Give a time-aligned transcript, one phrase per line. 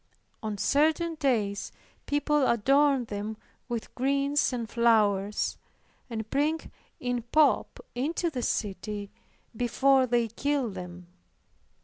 [0.41, 1.71] On certain days
[2.07, 3.37] people adorn them
[3.69, 5.59] with greens and flowers,
[6.09, 6.59] and bring
[6.99, 9.11] in pomp into the city
[9.55, 11.05] before they kill them.